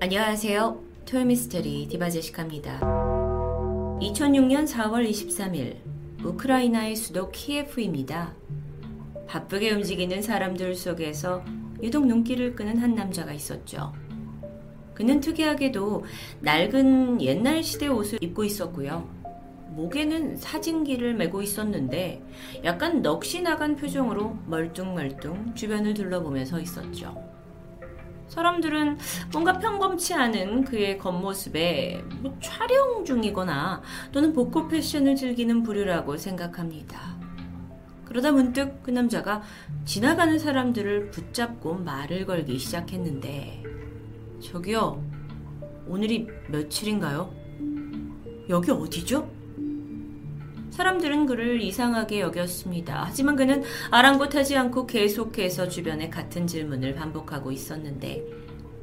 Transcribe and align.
안녕하세요. 0.00 0.80
토요미스테리 1.06 1.88
디바제시카입니다. 1.88 2.78
2006년 4.00 4.64
4월 4.68 5.10
23일 5.10 5.78
우크라이나의 6.24 6.94
수도 6.94 7.28
키예프입니다. 7.32 8.32
바쁘게 9.26 9.72
움직이는 9.72 10.22
사람들 10.22 10.76
속에서 10.76 11.44
유독 11.82 12.06
눈길을 12.06 12.54
끄는 12.54 12.78
한 12.78 12.94
남자가 12.94 13.32
있었죠. 13.32 13.92
그는 14.94 15.18
특이하게도 15.18 16.04
낡은 16.42 17.20
옛날 17.20 17.64
시대 17.64 17.88
옷을 17.88 18.22
입고 18.22 18.44
있었고요. 18.44 19.08
목에는 19.70 20.36
사진기를 20.36 21.14
메고 21.14 21.42
있었는데 21.42 22.22
약간 22.62 23.02
넋이 23.02 23.42
나간 23.42 23.74
표정으로 23.74 24.38
멀뚱멀뚱 24.46 25.56
주변을 25.56 25.94
둘러보며 25.94 26.44
서 26.44 26.60
있었죠. 26.60 27.37
사람들은 28.28 28.98
뭔가 29.32 29.58
평범치 29.58 30.14
않은 30.14 30.64
그의 30.64 30.98
겉모습에 30.98 32.04
뭐 32.20 32.36
촬영 32.40 33.04
중이거나 33.04 33.82
또는 34.12 34.32
복고 34.32 34.68
패션을 34.68 35.16
즐기는 35.16 35.62
부류라고 35.62 36.16
생각합니다. 36.16 37.16
그러다 38.04 38.32
문득 38.32 38.82
그 38.82 38.90
남자가 38.90 39.42
지나가는 39.84 40.38
사람들을 40.38 41.10
붙잡고 41.10 41.74
말을 41.74 42.24
걸기 42.24 42.58
시작했는데, 42.58 43.62
저기요, 44.40 45.02
오늘이 45.86 46.26
며칠인가요? 46.48 47.34
여기 48.48 48.70
어디죠? 48.70 49.37
사람들은 50.78 51.26
그를 51.26 51.60
이상하게 51.60 52.20
여겼습니다. 52.20 53.02
하지만 53.04 53.34
그는 53.34 53.64
아랑곳하지 53.90 54.56
않고 54.56 54.86
계속해서 54.86 55.68
주변에 55.68 56.08
같은 56.08 56.46
질문을 56.46 56.94
반복하고 56.94 57.50
있었는데 57.50 58.24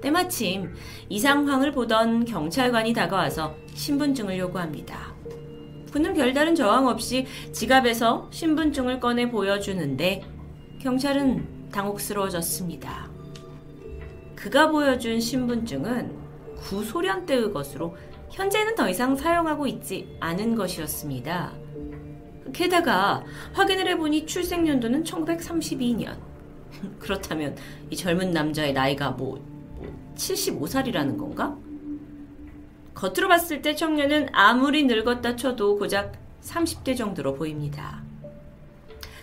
때마침 0.02 0.74
이 1.08 1.18
상황을 1.18 1.72
보던 1.72 2.26
경찰관이 2.26 2.92
다가와서 2.92 3.56
신분증을 3.74 4.38
요구합니다. 4.38 5.16
그는 5.94 6.14
별다른 6.14 6.54
저항 6.54 6.88
없이 6.88 7.28
지갑에서 7.54 8.28
신분증을 8.30 9.00
꺼내 9.00 9.32
보여주는데 9.32 10.22
경찰은 10.82 11.70
당혹스러워졌습니다. 11.72 13.10
그가 14.36 14.70
보여준 14.70 15.22
신분증은 15.22 16.14
구소련 16.58 17.26
때의 17.26 17.54
것으로 17.54 17.96
현재는 18.32 18.76
더 18.76 18.90
이상 18.90 19.16
사용하고 19.16 19.66
있지 19.66 20.18
않은 20.20 20.56
것이었습니다. 20.56 21.65
게다가 22.56 23.22
확인을 23.54 23.86
해보니 23.90 24.26
출생 24.26 24.66
연도는 24.66 25.04
1932년. 25.04 26.18
그렇다면 27.00 27.58
이 27.90 27.98
젊은 27.98 28.32
남자의 28.32 28.72
나이가 28.72 29.12
뭐, 29.12 29.38
뭐 29.76 30.14
75살이라는 30.16 31.18
건가? 31.18 31.58
겉으로 32.94 33.28
봤을 33.28 33.62
때 33.62 33.76
청년은 33.76 34.30
아무리 34.32 34.86
늙었다 34.86 35.36
쳐도 35.36 35.76
고작 35.76 36.14
30대 36.42 36.96
정도로 36.96 37.36
보입니다. 37.36 38.02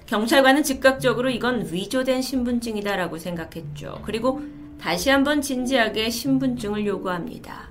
경찰관은 0.05 0.63
즉각적으로 0.63 1.31
이건 1.31 1.73
위조된 1.73 2.21
신분증이다라고 2.21 3.17
생각했죠. 3.17 4.03
그리고 4.05 4.43
다시 4.79 5.09
한번 5.09 5.41
진지하게 5.41 6.11
신분증을 6.11 6.85
요구합니다. 6.85 7.71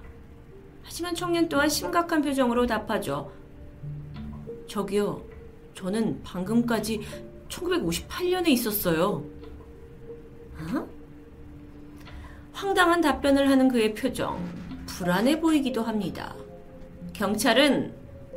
하지만 0.81 1.13
청년 1.13 1.47
또한 1.47 1.69
심각한 1.69 2.23
표정으로 2.23 2.65
답하죠. 2.65 3.31
저기요, 4.67 5.30
저는 5.81 6.21
방금까지 6.21 7.01
1958년에 7.49 8.49
있었어요. 8.49 9.23
어? 10.59 10.87
황당한 12.53 13.01
답변을 13.01 13.49
하는 13.49 13.67
그의 13.67 13.95
표정, 13.95 14.47
불안해 14.85 15.39
보이기도 15.39 15.81
합니다. 15.81 16.35
경찰은 17.13 17.95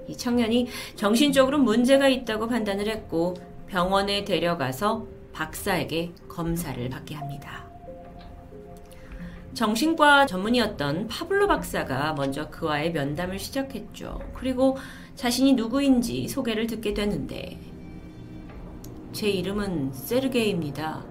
이 0.08 0.16
청년이 0.16 0.68
정신적으로 0.96 1.58
문제가 1.58 2.08
있다고 2.08 2.48
판단을 2.48 2.88
했고 2.88 3.34
병원에 3.66 4.24
데려가서 4.24 5.06
박사에게 5.34 6.12
검사를 6.28 6.88
받게 6.88 7.14
합니다. 7.14 7.64
정신과 9.52 10.26
전문이었던 10.26 11.08
파블로 11.08 11.46
박사가 11.46 12.14
먼저 12.14 12.48
그와의 12.48 12.92
면담을 12.92 13.38
시작했죠. 13.38 14.18
그리고 14.34 14.78
자신이 15.14 15.54
누구인지 15.54 16.28
소개를 16.28 16.66
듣게 16.66 16.94
되는데, 16.94 17.58
제 19.12 19.28
이름은 19.28 19.92
세르게이입니다. 19.92 21.04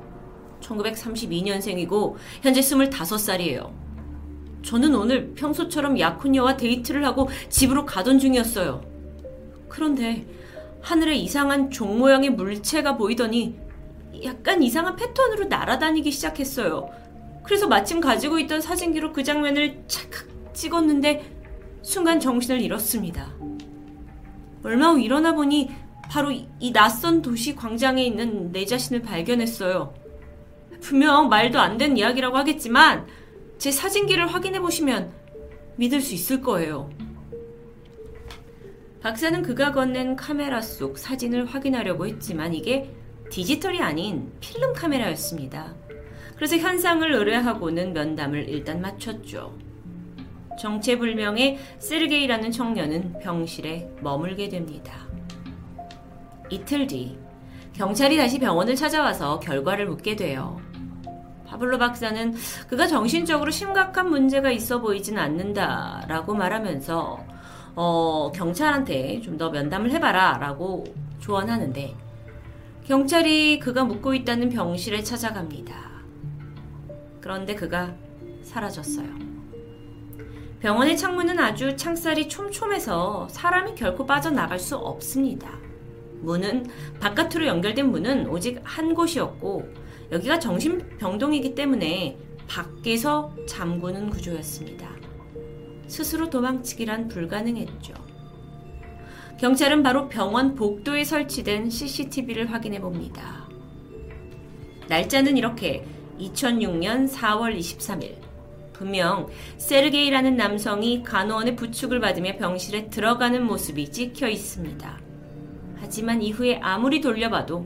1932년생이고, 0.62 2.16
현재 2.42 2.62
25살이에요. 2.62 3.84
저는 4.63 4.96
오늘 4.96 5.34
평소처럼 5.36 6.00
약혼녀와 6.00 6.58
데이트를 6.58 7.06
하고 7.06 7.30
집으로 7.50 7.86
가던 7.86 8.18
중이었어요. 8.18 8.81
그런데 9.68 10.25
하늘에 10.81 11.16
이상한 11.16 11.69
종 11.69 12.00
모양의 12.00 12.31
물체가 12.31 12.97
보이더니 12.97 13.59
약간 14.24 14.63
이상한 14.63 14.96
패턴으로 14.96 15.46
날아다니기 15.46 16.12
시작했어요. 16.12 16.90
그래서 17.44 17.68
마침 17.68 18.00
가지고 18.00 18.40
있던 18.40 18.62
사진기로 18.62 19.12
그 19.12 19.24
장면을 19.24 19.84
찰칵 19.88 20.53
찍었는데 20.53 21.34
순간 21.81 22.19
정신을 22.19 22.62
잃었습니다. 22.62 23.34
얼마 24.63 24.91
후 24.91 25.00
일어나 25.00 25.34
보니 25.34 25.72
바로 26.09 26.31
이 26.31 26.72
낯선 26.72 27.22
도시 27.22 27.56
광장에 27.56 28.03
있는 28.03 28.51
내 28.51 28.66
자신을 28.66 29.01
발견했어요. 29.01 29.94
분명 30.81 31.29
말도 31.29 31.59
안 31.59 31.78
되는 31.78 31.97
이야기라고 31.97 32.38
하겠지만 32.38 33.06
제 33.57 33.72
사진기를 33.72 34.28
확인해 34.28 34.59
보시면 34.59 35.12
믿을 35.78 36.01
수 36.01 36.13
있을 36.13 36.41
거예요. 36.41 36.90
박사는 39.01 39.41
그가 39.41 39.74
건넨 39.74 40.16
카메라 40.16 40.62
속 40.62 40.97
사진을 40.97 41.45
확인하려고 41.45 42.07
했지만 42.07 42.53
이게 42.53 42.90
디지털이 43.30 43.81
아닌 43.81 44.31
필름 44.40 44.74
카메라였습니다. 44.74 45.75
그래서 46.35 46.57
현상을 46.57 47.12
의뢰하고는 47.12 47.94
면담을 47.94 48.47
일단 48.50 48.81
마쳤죠. 48.81 49.57
정체불명의 50.59 51.58
세르게이라는 51.80 52.52
청년은 52.52 53.19
병실에 53.19 53.90
머물게 54.02 54.50
됩니다. 54.50 54.94
이틀 56.50 56.88
뒤 56.88 57.18
경찰이 57.74 58.18
다시 58.18 58.40
병원을 58.40 58.75
찾아와서 58.75 59.40
결과를 59.40 59.88
묻게 59.88 60.16
돼요. 60.16 60.62
파블로 61.47 61.78
박사는 61.78 62.34
그가 62.68 62.88
정신적으로 62.88 63.52
심각한 63.52 64.09
문제가 64.09 64.52
있어 64.52 64.80
보이진 64.81 65.18
않는다라고 65.19 66.34
말하면서 66.36 67.19
어, 67.75 68.31
경찰한테 68.34 69.22
좀 69.22 69.38
더 69.38 69.50
면담을 69.50 69.92
해봐라 69.92 70.38
라고 70.40 70.84
조언하는데 71.19 71.96
경찰이 72.86 73.59
그가 73.59 73.84
묵고 73.86 74.13
있다는 74.13 74.50
병실에 74.50 75.02
찾아갑니다. 75.03 75.74
그런데 77.22 77.56
그가 77.56 77.96
사라졌어요. 78.44 79.32
병원의 80.63 80.96
창문은 80.96 81.40
아주 81.40 81.75
창살이 81.75 82.29
촘촘해서 82.29 83.28
사람이 83.29 83.75
결코 83.75 84.06
빠져나갈 84.06 84.57
수 84.57 84.78
없습니다. 84.78 85.59
문은 86.22 86.68
바깥으로 87.01 87.47
연결된 87.47 87.91
문은 87.91 88.29
오직 88.29 88.62
한 88.63 88.94
곳이었고 88.94 89.68
여기가 90.13 90.40
정신병동이기 90.40 91.53
때문에 91.53 92.18
밖에서 92.47 93.35
잠그는 93.46 94.09
구조였습니다. 94.09 94.90
스스로 95.88 96.29
도망치기란 96.29 97.09
불가능했죠. 97.09 97.94
경찰은 99.41 99.84
바로 99.84 100.07
병원 100.07 100.56
복도에 100.56 101.03
설치된 101.03 101.69
CCTV를 101.69 102.53
확인해 102.53 102.80
봅니다. 102.80 103.50
날짜는 104.88 105.35
이렇게 105.35 105.85
2006년 106.19 107.12
4월 107.12 107.59
23일 107.59 108.32
분명 108.73 109.29
세르게이라는 109.57 110.35
남성이 110.35 111.03
간호원의 111.03 111.56
부축을 111.56 112.00
받으며 112.00 112.36
병실에 112.38 112.89
들어가는 112.89 113.45
모습이 113.45 113.92
찍혀 113.92 114.27
있습니다. 114.27 115.00
하지만 115.77 116.21
이후에 116.21 116.59
아무리 116.62 117.00
돌려봐도 117.00 117.65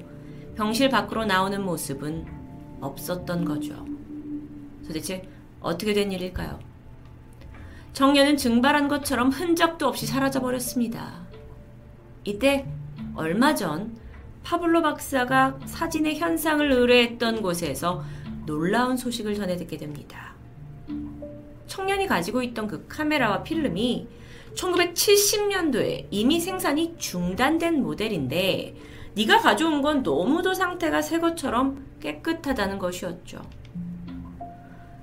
병실 0.55 0.89
밖으로 0.89 1.25
나오는 1.25 1.63
모습은 1.63 2.25
없었던 2.81 3.45
거죠. 3.45 3.85
도대체 4.85 5.27
어떻게 5.61 5.93
된 5.93 6.11
일일까요? 6.11 6.59
청년은 7.93 8.37
증발한 8.37 8.87
것처럼 8.87 9.29
흔적도 9.29 9.87
없이 9.87 10.05
사라져 10.05 10.39
버렸습니다. 10.39 11.25
이때 12.23 12.67
얼마 13.15 13.55
전 13.55 13.97
파블로 14.43 14.81
박사가 14.81 15.59
사진의 15.65 16.19
현상을 16.19 16.71
의뢰했던 16.71 17.41
곳에서 17.41 18.03
놀라운 18.45 18.95
소식을 18.95 19.35
전해 19.35 19.57
듣게 19.57 19.77
됩니다. 19.77 20.36
청년이 21.67 22.07
가지고 22.07 22.41
있던 22.41 22.67
그 22.67 22.87
카메라와 22.87 23.43
필름이 23.43 24.07
1970년도에 24.55 26.07
이미 26.09 26.39
생산이 26.39 26.95
중단된 26.97 27.81
모델인데 27.81 28.75
네가 29.15 29.39
가져온 29.39 29.81
건 29.81 30.03
너무도 30.03 30.53
상태가 30.53 31.01
새 31.01 31.19
것처럼 31.19 31.85
깨끗하다는 31.99 32.77
것이었죠. 32.79 33.41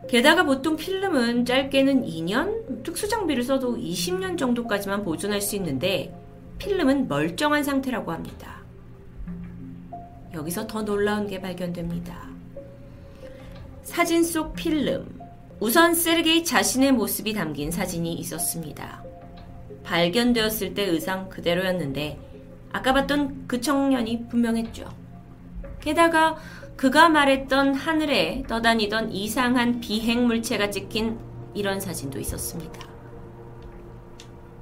게다가 0.09 0.45
보통 0.45 0.77
필름은 0.77 1.45
짧게는 1.45 2.05
2년, 2.05 2.85
특수 2.85 3.09
장비를 3.09 3.43
써도 3.43 3.77
20년 3.77 4.39
정도까지만 4.39 5.03
보존할 5.03 5.41
수 5.41 5.57
있는데 5.57 6.15
필름은 6.59 7.09
멀쩡한 7.09 7.65
상태라고 7.65 8.13
합니다. 8.13 8.63
여기서 10.33 10.67
더 10.67 10.83
놀라운 10.83 11.27
게 11.27 11.41
발견됩니다. 11.41 12.29
사진 13.83 14.23
속 14.23 14.55
필름. 14.55 15.14
우선 15.61 15.95
세르게이 15.95 16.45
자신의 16.45 16.93
모습이 16.93 17.33
담긴 17.33 17.71
사진이 17.71 18.15
있었습니다. 18.15 19.05
발견되었을 19.85 20.75
때 20.75 20.85
의상 20.85 21.29
그대로였는데 21.29 22.19
아까 22.73 22.93
봤던 22.93 23.45
그 23.47 23.61
청년이 23.61 24.29
분명했죠. 24.29 24.85
게다가 25.81 26.37
그가 26.77 27.09
말했던 27.09 27.75
하늘에 27.75 28.43
떠다니던 28.49 29.13
이상한 29.13 29.81
비행 29.81 30.27
물체가 30.27 30.71
찍힌 30.71 31.19
이런 31.55 31.79
사진도 31.79 32.19
있었습니다. 32.19 32.81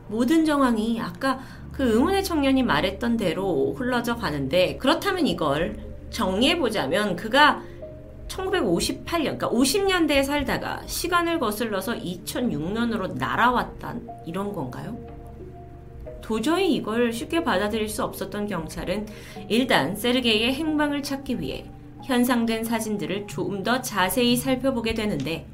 모든 0.09 0.44
정황이 0.44 1.00
아까 1.00 1.41
그 1.73 1.85
의문의 1.85 2.23
청년이 2.23 2.65
말했던 2.65 3.17
대로 3.17 3.73
흘러져 3.73 4.17
가는데 4.17 4.77
그렇다면 4.77 5.27
이걸 5.27 5.79
정리해 6.11 6.59
보자면 6.59 7.17
그가 7.17 7.62
1958년, 8.32 9.06
그러니까 9.08 9.50
50년대에 9.50 10.25
살다가 10.25 10.82
시간을 10.87 11.38
거슬러서 11.38 11.94
2006년으로 11.94 13.14
날아왔단 13.14 14.08
이런 14.26 14.52
건가요? 14.52 14.99
도저히 16.23 16.75
이걸 16.75 17.12
쉽게 17.12 17.44
받아들일 17.44 17.88
수 17.88 18.02
없었던 18.05 18.46
경찰은 18.46 19.06
일단 19.49 19.96
세르게이의 19.96 20.55
행방을 20.55 21.02
찾기 21.02 21.40
위해 21.40 21.69
현상된 22.05 22.64
사진들을 22.64 23.26
조금 23.26 23.62
더 23.62 23.81
자세히 23.82 24.37
살펴보게 24.37 24.94
되는데 24.94 25.46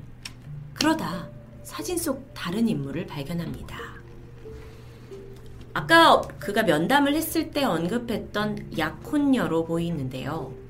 그러다 0.75 1.28
사진 1.62 1.98
속 1.98 2.32
다른 2.34 2.69
인물을 2.69 3.06
발견합니다. 3.06 3.76
아까 5.75 6.22
그가 6.38 6.62
면담을 6.62 7.14
했을 7.14 7.50
때 7.50 7.64
언급했던 7.64 8.78
약혼녀로 8.78 9.64
보이는데요. 9.64 10.67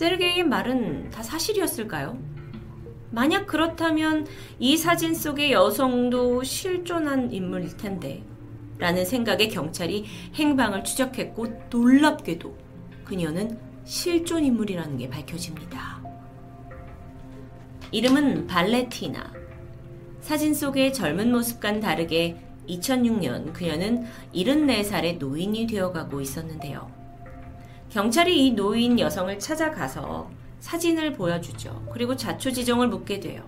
세르게이의 0.00 0.44
말은 0.44 1.10
다 1.10 1.22
사실이었을까요? 1.22 2.18
만약 3.10 3.46
그렇다면 3.46 4.26
이 4.58 4.78
사진 4.78 5.14
속의 5.14 5.52
여성도 5.52 6.42
실존한 6.42 7.30
인물일 7.30 7.76
텐데 7.76 8.22
라는 8.78 9.04
생각에 9.04 9.48
경찰이 9.48 10.06
행방을 10.36 10.84
추적했고 10.84 11.48
놀랍게도 11.68 12.56
그녀는 13.04 13.58
실존 13.84 14.42
인물이라는 14.42 14.96
게 14.96 15.10
밝혀집니다. 15.10 16.02
이름은 17.92 18.46
발레티나. 18.46 19.34
사진 20.22 20.54
속의 20.54 20.94
젊은 20.94 21.30
모습과는 21.30 21.80
다르게 21.80 22.40
2006년 22.70 23.52
그녀는 23.52 24.06
74살의 24.34 25.18
노인이 25.18 25.66
되어가고 25.66 26.22
있었는데요. 26.22 26.99
경찰이 27.90 28.46
이 28.46 28.52
노인 28.52 29.00
여성을 29.00 29.36
찾아가서 29.38 30.30
사진을 30.60 31.12
보여주죠. 31.12 31.88
그리고 31.92 32.14
자초지종을 32.14 32.86
묻게 32.88 33.18
돼요. 33.18 33.44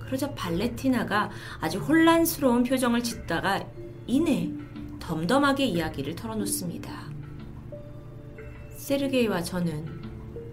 그러자 0.00 0.34
발레티나가 0.34 1.30
아주 1.60 1.78
혼란스러운 1.78 2.64
표정을 2.64 3.02
짓다가 3.02 3.62
이내 4.06 4.50
덤덤하게 4.98 5.66
이야기를 5.66 6.16
털어놓습니다. 6.16 7.10
세르게이와 8.76 9.42
저는 9.42 10.00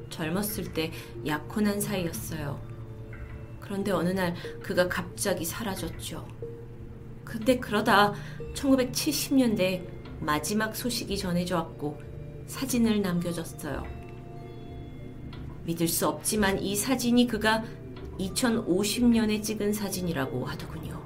젊었을 0.10 0.74
때 0.74 0.92
약혼한 1.26 1.80
사이였어요. 1.80 2.60
그런데 3.62 3.92
어느 3.92 4.10
날 4.10 4.36
그가 4.62 4.90
갑자기 4.90 5.46
사라졌죠. 5.46 6.28
근데 7.24 7.60
그러다 7.60 8.14
1970년대 8.54 9.88
마지막 10.20 10.76
소식이 10.76 11.18
전해져 11.18 11.56
왔고 11.56 12.07
사진을 12.48 13.02
남겨줬어요. 13.02 13.84
믿을 15.66 15.88
수 15.88 16.08
없지만 16.08 16.60
이 16.62 16.76
사진이 16.76 17.28
그가 17.28 17.64
2050년에 18.20 19.44
찍은 19.44 19.74
사진이라고 19.74 20.46
하더군요. 20.46 20.98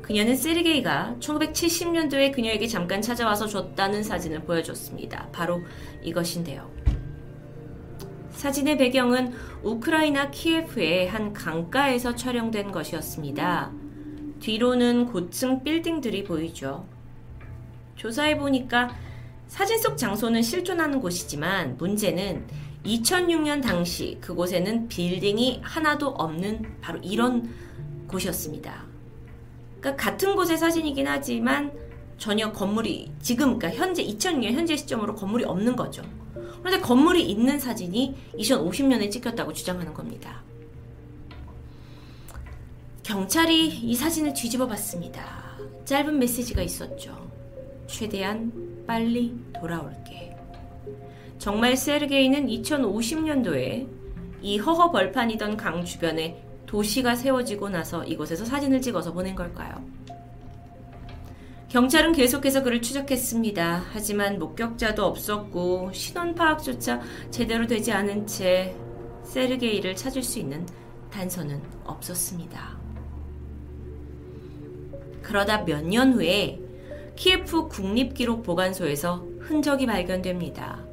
그녀는 0.00 0.36
세르게이가 0.36 1.16
1970년도에 1.18 2.32
그녀에게 2.32 2.68
잠깐 2.68 3.02
찾아와서 3.02 3.48
줬다는 3.48 4.04
사진을 4.04 4.44
보여줬습니다. 4.44 5.30
바로 5.32 5.60
이것인데요. 6.02 6.70
사진의 8.30 8.76
배경은 8.76 9.32
우크라이나 9.64 10.30
키예프의 10.30 11.08
한 11.08 11.32
강가에서 11.32 12.14
촬영된 12.14 12.70
것이었습니다. 12.70 13.72
뒤로는 14.38 15.06
고층 15.06 15.64
빌딩들이 15.64 16.22
보이죠. 16.22 16.86
조사해 17.96 18.38
보니까 18.38 18.94
사진 19.48 19.78
속 19.80 19.96
장소는 19.96 20.42
실존하는 20.42 21.00
곳이지만 21.00 21.76
문제는 21.76 22.46
2006년 22.84 23.62
당시 23.62 24.18
그곳에는 24.20 24.88
빌딩이 24.88 25.60
하나도 25.62 26.08
없는 26.08 26.76
바로 26.80 26.98
이런 27.00 27.48
곳이었습니다. 28.06 28.84
그러니까 29.80 30.02
같은 30.02 30.36
곳의 30.36 30.56
사진이긴 30.58 31.06
하지만 31.06 31.72
전혀 32.18 32.50
건물이 32.52 33.12
지금 33.20 33.58
그러니까 33.58 33.80
현재 33.80 34.04
2006년 34.04 34.52
현재 34.52 34.76
시점으로 34.76 35.14
건물이 35.14 35.44
없는 35.44 35.76
거죠. 35.76 36.02
그런데 36.60 36.80
건물이 36.80 37.28
있는 37.28 37.58
사진이 37.58 38.14
2050년에 38.38 39.10
찍혔다고 39.10 39.52
주장하는 39.52 39.92
겁니다. 39.92 40.42
경찰이 43.02 43.68
이 43.68 43.94
사진을 43.94 44.34
뒤집어 44.34 44.66
봤습니다. 44.66 45.46
짧은 45.84 46.18
메시지가 46.18 46.62
있었죠. 46.62 47.30
최대한 47.86 48.65
빨리 48.86 49.34
돌아올게. 49.58 50.36
정말 51.38 51.76
세르게이는 51.76 52.46
2050년도에 52.46 53.88
이 54.42 54.58
허허 54.58 54.90
벌판이던 54.90 55.56
강 55.56 55.84
주변에 55.84 56.42
도시가 56.66 57.14
세워지고 57.14 57.68
나서 57.68 58.04
이곳에서 58.04 58.44
사진을 58.44 58.80
찍어서 58.80 59.12
보낸 59.12 59.34
걸까요? 59.34 59.84
경찰은 61.68 62.12
계속해서 62.12 62.62
그를 62.62 62.80
추적했습니다. 62.80 63.84
하지만 63.92 64.38
목격자도 64.38 65.04
없었고 65.04 65.90
신원 65.92 66.34
파악조차 66.34 67.00
제대로 67.30 67.66
되지 67.66 67.92
않은 67.92 68.26
채 68.26 68.74
세르게이를 69.24 69.96
찾을 69.96 70.22
수 70.22 70.38
있는 70.38 70.64
단서는 71.10 71.60
없었습니다. 71.84 72.76
그러다 75.22 75.64
몇 75.64 75.82
년 75.84 76.12
후에 76.12 76.60
키예프 77.16 77.68
국립기록보관소에서 77.68 79.26
흔적이 79.40 79.86
발견됩니다. 79.86 80.84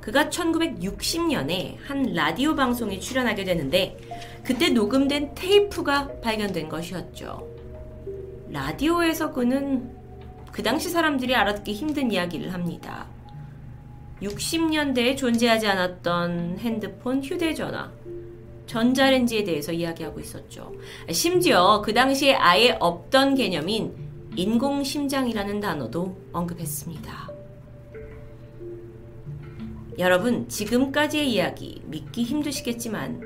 그가 0.00 0.28
1960년에 0.28 1.78
한 1.84 2.12
라디오 2.14 2.54
방송에 2.54 2.98
출연하게 3.00 3.44
되는데 3.44 3.96
그때 4.44 4.68
녹음된 4.68 5.34
테이프가 5.34 6.20
발견된 6.20 6.68
것이었죠. 6.68 7.48
라디오에서 8.50 9.32
그는 9.32 9.90
그 10.52 10.62
당시 10.62 10.90
사람들이 10.90 11.34
알아듣기 11.34 11.72
힘든 11.72 12.12
이야기를 12.12 12.54
합니다. 12.54 13.06
60년대에 14.22 15.16
존재하지 15.16 15.66
않았던 15.66 16.58
핸드폰, 16.60 17.22
휴대전화, 17.22 17.90
전자레인지에 18.66 19.44
대해서 19.44 19.72
이야기하고 19.72 20.20
있었죠. 20.20 20.72
심지어 21.10 21.82
그 21.84 21.92
당시에 21.92 22.34
아예 22.34 22.76
없던 22.80 23.34
개념인 23.34 24.05
인공심장이라는 24.36 25.60
단어도 25.60 26.16
언급했습니다. 26.32 27.30
여러분, 29.98 30.46
지금까지의 30.46 31.32
이야기 31.32 31.82
믿기 31.86 32.22
힘드시겠지만 32.22 33.22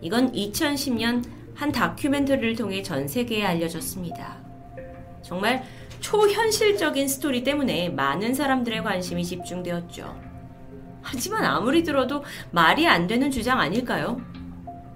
이건 0.00 0.32
2010년 0.32 1.22
한 1.54 1.70
다큐멘터리를 1.70 2.56
통해 2.56 2.82
전 2.82 3.06
세계에 3.06 3.44
알려졌습니다. 3.44 4.42
정말 5.22 5.64
초현실적인 6.00 7.08
스토리 7.08 7.44
때문에 7.44 7.90
많은 7.90 8.34
사람들의 8.34 8.82
관심이 8.82 9.24
집중되었죠. 9.24 10.18
하지만 11.02 11.44
아무리 11.44 11.82
들어도 11.82 12.24
말이 12.50 12.86
안 12.86 13.06
되는 13.06 13.30
주장 13.30 13.60
아닐까요? 13.60 14.20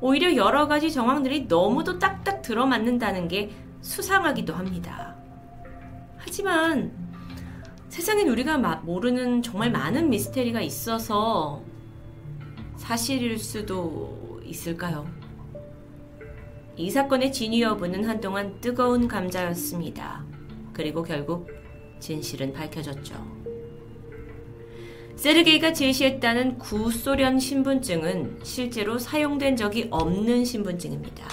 오히려 0.01 0.35
여러 0.35 0.67
가지 0.67 0.91
정황들이 0.91 1.47
너무도 1.47 1.99
딱딱 1.99 2.41
들어맞는다는 2.41 3.29
게 3.29 3.51
수상하기도 3.83 4.55
합니다. 4.55 5.18
하지만 6.19 6.93
세상엔 7.89 8.29
우리가 8.29 8.59
모르는 8.85 9.43
정말 9.43 9.71
많은 9.71 10.11
미스테리가 10.11 10.61
있어서 10.61 11.63
사실일 12.77 13.39
수도 13.39 14.41
있을까요? 14.45 15.09
이 16.77 16.91
사건의 16.91 17.33
진위 17.33 17.63
여부는 17.63 18.05
한동안 18.05 18.61
뜨거운 18.61 19.09
감자였습니다. 19.09 20.25
그리고 20.73 21.03
결국 21.03 21.49
진실은 21.99 22.53
밝혀졌죠. 22.53 23.39
세르게이가 25.17 25.73
제시했다는 25.73 26.59
구소련 26.59 27.41
신분증은 27.41 28.39
실제로 28.45 28.99
사용된 28.99 29.57
적이 29.57 29.89
없는 29.91 30.45
신분증입니다. 30.45 31.27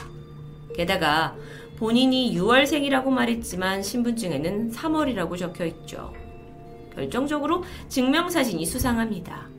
게다가 0.76 1.38
본인이 1.78 2.34
6월생이라고 2.38 3.10
말했지만 3.10 3.84
신분증에는 3.84 4.72
3월이라고 4.72 5.38
적혀 5.38 5.66
있죠. 5.66 6.14
결정적으로 6.94 7.64
증명사진이 7.90 8.66
수상합니다. 8.66 9.50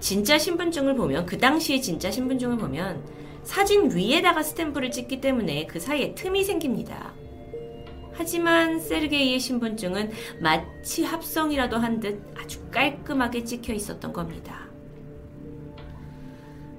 진짜 0.00 0.38
신분증을 0.38 0.94
보면, 0.94 1.26
그 1.26 1.38
당시에 1.38 1.80
진짜 1.80 2.10
신분증을 2.10 2.56
보면 2.56 3.04
사진 3.42 3.94
위에다가 3.94 4.42
스탬프를 4.42 4.90
찍기 4.90 5.20
때문에 5.20 5.66
그 5.66 5.78
사이에 5.78 6.14
틈이 6.14 6.44
생깁니다. 6.44 7.12
하지만 8.12 8.80
세르게이의 8.80 9.40
신분증은 9.40 10.10
마치 10.40 11.04
합성이라도 11.04 11.76
한 11.76 12.00
듯 12.00 12.22
아주 12.36 12.64
깔끔하게 12.70 13.44
찍혀 13.44 13.72
있었던 13.74 14.12
겁니다. 14.12 14.63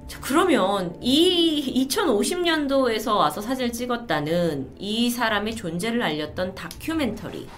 자, 0.06 0.20
그러면 0.20 0.96
이 1.00 1.86
2050년도에서 1.88 3.16
와서 3.16 3.40
사진을 3.40 3.72
찍었다는 3.72 4.76
이 4.78 5.10
사람의 5.10 5.56
존재를 5.56 6.00
알렸던 6.02 6.54
다큐멘터리. 6.54 7.48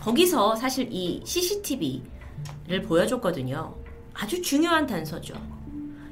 거기서 0.00 0.56
사실 0.56 0.88
이 0.90 1.20
CCTV를 1.24 2.82
보여줬거든요. 2.86 3.74
아주 4.14 4.40
중요한 4.40 4.86
단서죠. 4.86 5.34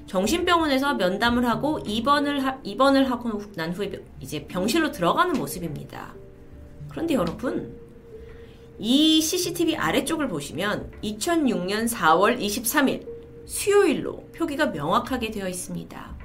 정신병원에서 0.06 0.94
면담을 0.94 1.46
하고 1.46 1.78
입원을, 1.80 2.44
하, 2.44 2.58
입원을 2.64 3.10
하고 3.10 3.40
난 3.54 3.72
후에 3.72 3.92
이제 4.20 4.46
병실로 4.46 4.90
들어가는 4.90 5.34
모습입니다. 5.34 6.14
그런데 6.88 7.14
여러분, 7.14 7.78
이 8.78 9.20
CCTV 9.20 9.76
아래쪽을 9.76 10.28
보시면 10.28 10.90
2006년 11.02 11.88
4월 11.88 12.40
23일 12.40 13.17
수요일로 13.48 14.28
표기가 14.36 14.66
명확하게 14.66 15.30
되어 15.30 15.48
있습니다. 15.48 16.16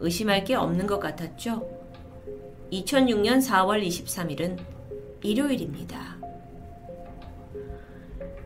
의심할 0.00 0.42
게 0.42 0.56
없는 0.56 0.88
것 0.88 0.98
같았죠? 0.98 1.68
2006년 2.72 3.38
4월 3.40 3.86
23일은 3.86 4.58
일요일입니다. 5.22 6.16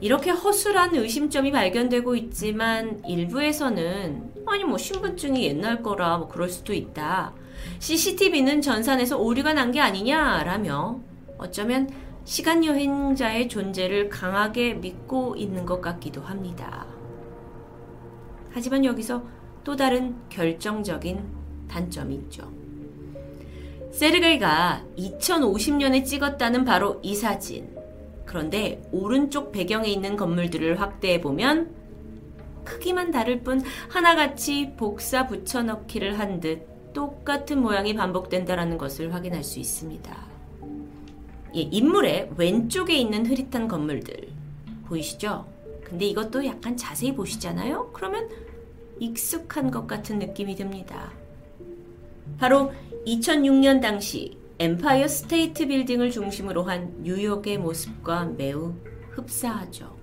이렇게 0.03 0.31
허술한 0.31 0.95
의심점이 0.95 1.51
발견되고 1.53 2.15
있지만 2.17 3.03
일부에서는 3.07 4.35
아니 4.47 4.65
뭐 4.65 4.77
신분증이 4.77 5.43
옛날 5.45 5.83
거라 5.83 6.19
뭐 6.19 6.29
그럴 6.29 6.51
수도 6.51 6.75
있다. 6.75 7.33
CCTV는 7.79 8.61
전산에서 8.61 9.17
오류가 9.17 9.55
난 9.55 9.73
게 9.73 9.81
아니냐라며 9.81 11.01
어쩌면 11.39 11.89
시간 12.27 12.63
여행자의 12.63 13.49
존재를 13.49 14.11
강하게 14.11 14.75
믿고 14.75 15.35
있는 15.37 15.65
것 15.65 15.81
같기도 15.81 16.21
합니다. 16.21 16.96
하지만 18.57 18.87
여기서 18.87 19.23
또 19.65 19.77
다른 19.77 20.17
결정적인 20.31 21.23
단점이 21.69 22.15
있죠. 22.15 22.51
세르게이가 23.93 24.83
2050년에 24.97 26.07
찍었다는 26.07 26.65
바로 26.65 26.99
이 27.03 27.15
사진. 27.15 27.69
그런데 28.25 28.83
오른쪽 28.93 29.53
배경에 29.53 29.91
있는 29.91 30.17
건물들을 30.17 30.81
확대해 30.81 31.21
보면 31.21 31.71
크기만 32.65 33.11
다를 33.11 33.43
뿐 33.43 33.61
하나같이 33.91 34.73
복사 34.79 35.27
붙여넣기를 35.27 36.19
한 36.19 36.41
듯 36.41 36.95
똑같은 36.95 37.61
모양이 37.61 37.95
반복된다라는 37.95 38.79
것을 38.79 39.13
확인할 39.13 39.45
수 39.45 39.61
있습니다. 39.61 40.17
예, 41.57 41.61
인물의 41.61 42.31
왼쪽에 42.39 42.97
있는 42.97 43.27
흐릿한 43.27 43.69
건물들 43.69 44.29
보이시죠? 44.87 45.47
근데 45.85 46.07
이것도 46.07 46.47
약간 46.47 46.75
자세히 46.77 47.15
보시잖아요? 47.15 47.91
그러면 47.93 48.29
익숙한 48.99 49.71
것 49.71 49.87
같은 49.87 50.19
느낌이 50.19 50.57
듭니다. 50.57 51.13
바로 52.39 52.73
2006년 53.07 53.81
당시 53.81 54.37
엠파이어 54.59 55.07
스테이트 55.07 55.67
빌딩을 55.67 56.11
중심으로 56.11 56.63
한 56.63 56.95
뉴욕의 57.03 57.59
모습과 57.59 58.33
매우 58.37 58.75
흡사하죠. 59.11 59.97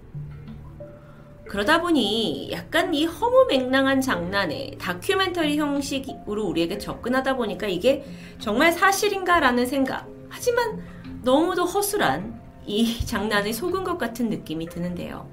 그러다 1.47 1.81
보니 1.81 2.50
약간 2.51 2.93
이 2.93 3.05
허무맹랑한 3.05 4.01
장난에 4.01 4.75
다큐멘터리 4.79 5.57
형식으로 5.57 6.45
우리에게 6.45 6.77
접근하다 6.77 7.35
보니까 7.35 7.67
이게 7.67 8.05
정말 8.39 8.71
사실인가라는 8.71 9.65
생각. 9.65 10.07
하지만 10.29 10.83
너무도 11.23 11.65
허술한 11.65 12.41
이 12.65 13.05
장난에 13.05 13.51
속은 13.51 13.83
것 13.83 13.97
같은 13.97 14.29
느낌이 14.29 14.67
드는데요. 14.67 15.27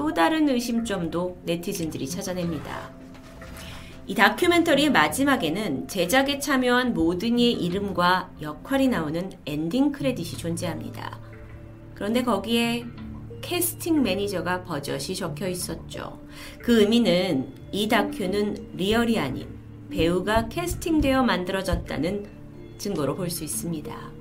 또 0.00 0.14
다른 0.14 0.48
의심점도 0.48 1.42
네티즌들이 1.44 2.08
찾아냅니다. 2.08 2.90
이 4.06 4.14
다큐멘터리의 4.14 4.90
마지막에는 4.92 5.88
제작에 5.88 6.38
참여한 6.38 6.94
모든 6.94 7.38
이의 7.38 7.52
이름과 7.52 8.30
역할이 8.40 8.88
나오는 8.88 9.30
엔딩 9.44 9.92
크레딧이 9.92 10.38
존재합니다. 10.38 11.20
그런데 11.94 12.22
거기에 12.22 12.86
캐스팅 13.42 14.02
매니저가 14.02 14.64
버젓이 14.64 15.14
적혀 15.14 15.46
있었죠. 15.48 16.18
그 16.60 16.80
의미는 16.80 17.52
이 17.70 17.86
다큐는 17.86 18.70
리얼이 18.78 19.18
아닌 19.18 19.48
배우가 19.90 20.48
캐스팅되어 20.48 21.24
만들어졌다는 21.24 22.26
증거로 22.78 23.16
볼 23.16 23.28
수 23.28 23.44
있습니다. 23.44 24.19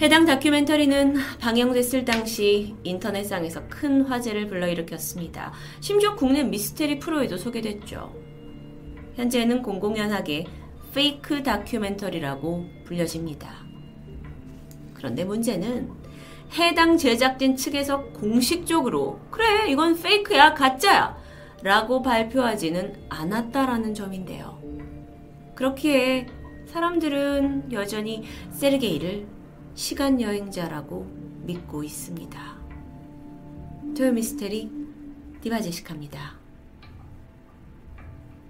해당 0.00 0.24
다큐멘터리는 0.24 1.14
방영됐을 1.40 2.04
당시 2.04 2.74
인터넷상에서 2.82 3.68
큰 3.68 4.02
화제를 4.02 4.48
불러일으켰습니다. 4.48 5.52
심지어 5.80 6.16
국내 6.16 6.42
미스테리 6.42 6.98
프로에도 6.98 7.36
소개됐죠. 7.36 8.12
현재는 9.14 9.62
공공연하게 9.62 10.46
페이크 10.92 11.44
다큐멘터리라고 11.44 12.66
불려집니다. 12.84 13.48
그런데 14.94 15.24
문제는 15.24 15.90
해당 16.58 16.96
제작진 16.96 17.54
측에서 17.54 18.02
공식적으로 18.06 19.20
그래 19.30 19.70
이건 19.70 20.00
페이크야 20.00 20.54
가짜야 20.54 21.16
라고 21.62 22.02
발표하지는 22.02 23.06
않았다라는 23.08 23.94
점인데요. 23.94 24.60
그렇기에 25.54 26.26
사람들은 26.66 27.72
여전히 27.72 28.24
세르게이를 28.50 29.33
시간 29.74 30.20
여행자라고 30.20 31.04
믿고 31.46 31.82
있습니다. 31.82 32.40
토요미스테리 33.96 34.70
디바제시카입니다. 35.40 36.43